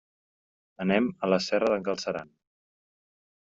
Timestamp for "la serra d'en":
1.33-1.87